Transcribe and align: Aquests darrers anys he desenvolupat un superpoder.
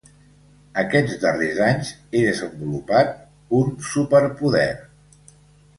Aquests 0.83 1.17
darrers 1.23 1.59
anys 1.65 1.91
he 2.19 2.23
desenvolupat 2.29 3.15
un 3.61 3.73
superpoder. 3.93 4.69